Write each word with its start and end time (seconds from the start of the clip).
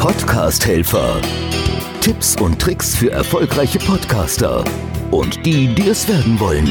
Podcast-Helfer. 0.00 1.20
Tipps 2.00 2.34
und 2.40 2.58
Tricks 2.58 2.96
für 2.96 3.10
erfolgreiche 3.10 3.78
Podcaster 3.78 4.64
und 5.10 5.44
die, 5.44 5.74
die 5.74 5.90
es 5.90 6.08
werden 6.08 6.40
wollen. 6.40 6.66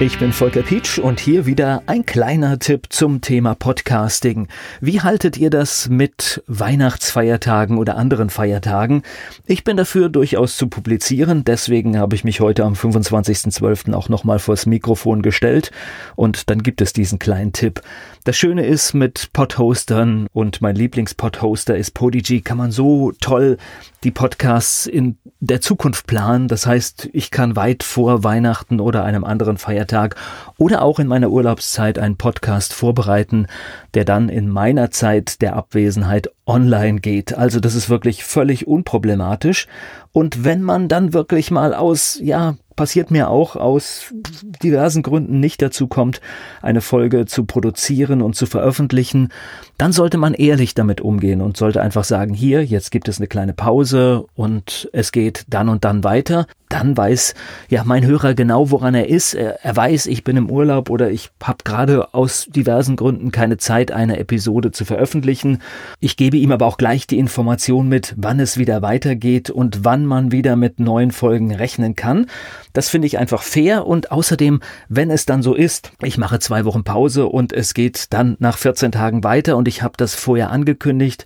Ich 0.00 0.16
bin 0.20 0.32
Volker 0.32 0.62
Pietsch 0.62 1.00
und 1.00 1.18
hier 1.18 1.44
wieder 1.44 1.82
ein 1.86 2.06
kleiner 2.06 2.60
Tipp 2.60 2.86
zum 2.90 3.20
Thema 3.20 3.56
Podcasting. 3.56 4.46
Wie 4.80 5.00
haltet 5.00 5.36
ihr 5.36 5.50
das 5.50 5.88
mit 5.88 6.40
Weihnachtsfeiertagen 6.46 7.78
oder 7.78 7.96
anderen 7.96 8.30
Feiertagen? 8.30 9.02
Ich 9.46 9.64
bin 9.64 9.76
dafür 9.76 10.08
durchaus 10.08 10.56
zu 10.56 10.68
publizieren, 10.68 11.42
deswegen 11.42 11.98
habe 11.98 12.14
ich 12.14 12.22
mich 12.22 12.38
heute 12.38 12.62
am 12.62 12.74
25.12. 12.74 13.92
auch 13.92 14.08
nochmal 14.08 14.38
vors 14.38 14.66
Mikrofon 14.66 15.20
gestellt 15.20 15.72
und 16.14 16.48
dann 16.48 16.62
gibt 16.62 16.80
es 16.80 16.92
diesen 16.92 17.18
kleinen 17.18 17.52
Tipp. 17.52 17.82
Das 18.28 18.36
Schöne 18.36 18.66
ist 18.66 18.92
mit 18.92 19.32
Podhostern 19.32 20.26
und 20.34 20.60
mein 20.60 20.76
Lieblingspodhoster 20.76 21.78
ist 21.78 21.92
Podigy, 21.92 22.42
kann 22.42 22.58
man 22.58 22.70
so 22.70 23.10
toll 23.22 23.56
die 24.04 24.10
Podcasts 24.10 24.86
in 24.86 25.16
der 25.40 25.62
Zukunft 25.62 26.06
planen. 26.06 26.46
Das 26.46 26.66
heißt, 26.66 27.08
ich 27.14 27.30
kann 27.30 27.56
weit 27.56 27.82
vor 27.82 28.24
Weihnachten 28.24 28.80
oder 28.80 29.02
einem 29.02 29.24
anderen 29.24 29.56
Feiertag 29.56 30.16
oder 30.58 30.82
auch 30.82 30.98
in 30.98 31.06
meiner 31.06 31.30
Urlaubszeit 31.30 31.98
einen 31.98 32.18
Podcast 32.18 32.74
vorbereiten, 32.74 33.46
der 33.94 34.04
dann 34.04 34.28
in 34.28 34.50
meiner 34.50 34.90
Zeit 34.90 35.40
der 35.40 35.56
Abwesenheit 35.56 36.30
online 36.44 37.00
geht. 37.00 37.32
Also 37.32 37.60
das 37.60 37.74
ist 37.74 37.88
wirklich 37.88 38.24
völlig 38.24 38.66
unproblematisch. 38.66 39.68
Und 40.12 40.44
wenn 40.44 40.60
man 40.60 40.88
dann 40.88 41.14
wirklich 41.14 41.50
mal 41.50 41.72
aus, 41.72 42.20
ja, 42.22 42.56
passiert 42.78 43.10
mir 43.10 43.28
auch 43.28 43.56
aus 43.56 44.14
diversen 44.62 45.02
Gründen 45.02 45.40
nicht 45.40 45.60
dazu 45.60 45.88
kommt, 45.88 46.20
eine 46.62 46.80
Folge 46.80 47.26
zu 47.26 47.44
produzieren 47.44 48.22
und 48.22 48.36
zu 48.36 48.46
veröffentlichen, 48.46 49.30
dann 49.78 49.92
sollte 49.92 50.16
man 50.16 50.32
ehrlich 50.32 50.74
damit 50.74 51.00
umgehen 51.00 51.42
und 51.42 51.56
sollte 51.56 51.82
einfach 51.82 52.04
sagen, 52.04 52.34
hier, 52.34 52.64
jetzt 52.64 52.92
gibt 52.92 53.08
es 53.08 53.18
eine 53.18 53.26
kleine 53.26 53.52
Pause 53.52 54.26
und 54.36 54.88
es 54.92 55.10
geht 55.10 55.44
dann 55.48 55.68
und 55.68 55.84
dann 55.84 56.04
weiter. 56.04 56.46
Dann 56.68 56.96
weiß 56.96 57.34
ja 57.68 57.84
mein 57.84 58.04
Hörer 58.04 58.34
genau, 58.34 58.70
woran 58.70 58.94
er 58.94 59.08
ist. 59.08 59.34
Er, 59.34 59.64
er 59.64 59.76
weiß, 59.76 60.06
ich 60.06 60.24
bin 60.24 60.36
im 60.36 60.50
Urlaub 60.50 60.90
oder 60.90 61.10
ich 61.10 61.30
habe 61.42 61.64
gerade 61.64 62.12
aus 62.14 62.46
diversen 62.48 62.96
Gründen 62.96 63.32
keine 63.32 63.56
Zeit, 63.56 63.90
eine 63.90 64.18
Episode 64.18 64.70
zu 64.70 64.84
veröffentlichen. 64.84 65.62
Ich 66.00 66.16
gebe 66.16 66.36
ihm 66.36 66.52
aber 66.52 66.66
auch 66.66 66.76
gleich 66.76 67.06
die 67.06 67.18
Information 67.18 67.88
mit, 67.88 68.14
wann 68.16 68.40
es 68.40 68.58
wieder 68.58 68.82
weitergeht 68.82 69.50
und 69.50 69.84
wann 69.84 70.04
man 70.04 70.32
wieder 70.32 70.56
mit 70.56 70.78
neuen 70.80 71.10
Folgen 71.10 71.54
rechnen 71.54 71.94
kann. 71.94 72.26
Das 72.72 72.88
finde 72.88 73.06
ich 73.06 73.18
einfach 73.18 73.42
fair 73.42 73.86
und 73.86 74.12
außerdem, 74.12 74.60
wenn 74.88 75.10
es 75.10 75.26
dann 75.26 75.42
so 75.42 75.54
ist, 75.54 75.92
ich 76.02 76.18
mache 76.18 76.38
zwei 76.38 76.64
Wochen 76.64 76.84
Pause 76.84 77.26
und 77.26 77.52
es 77.52 77.74
geht 77.74 78.12
dann 78.12 78.36
nach 78.40 78.58
14 78.58 78.92
Tagen 78.92 79.24
weiter 79.24 79.56
und 79.56 79.68
ich 79.68 79.82
habe 79.82 79.94
das 79.96 80.14
vorher 80.14 80.50
angekündigt, 80.50 81.24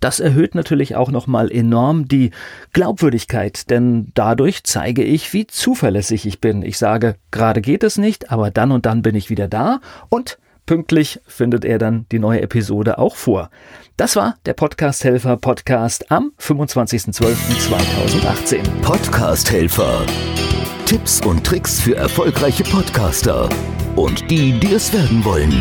das 0.00 0.20
erhöht 0.20 0.54
natürlich 0.54 0.96
auch 0.96 1.10
nochmal 1.10 1.50
enorm 1.50 2.08
die 2.08 2.30
Glaubwürdigkeit, 2.72 3.70
denn 3.70 4.10
dadurch 4.14 4.64
zeige 4.64 5.04
ich, 5.04 5.32
wie 5.32 5.46
zuverlässig 5.46 6.26
ich 6.26 6.40
bin. 6.40 6.62
Ich 6.62 6.76
sage, 6.78 7.16
gerade 7.30 7.60
geht 7.60 7.84
es 7.84 7.98
nicht, 7.98 8.30
aber 8.30 8.50
dann 8.50 8.72
und 8.72 8.86
dann 8.86 9.02
bin 9.02 9.14
ich 9.14 9.28
wieder 9.30 9.46
da 9.48 9.80
und 10.08 10.38
pünktlich 10.66 11.20
findet 11.26 11.64
er 11.64 11.78
dann 11.78 12.06
die 12.12 12.18
neue 12.18 12.42
Episode 12.42 12.98
auch 12.98 13.16
vor. 13.16 13.50
Das 13.96 14.16
war 14.16 14.34
der 14.46 14.54
Podcast 14.54 15.04
Helfer 15.04 15.36
Podcast 15.36 16.10
am 16.10 16.32
25.12.2018. 16.40 18.62
Podcast 18.82 19.48
Helfer. 19.50 20.06
Tipps 20.86 21.20
und 21.26 21.44
Tricks 21.44 21.80
für 21.80 21.96
erfolgreiche 21.96 22.64
Podcaster 22.64 23.48
und 23.96 24.30
die, 24.30 24.58
die 24.58 24.74
es 24.74 24.92
werden 24.92 25.24
wollen. 25.24 25.52